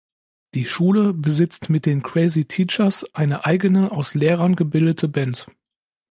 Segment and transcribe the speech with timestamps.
[0.55, 5.45] Die Schule besitzt mit den "Crazy Teachers" eine eigene, aus Lehrern gebildete Band.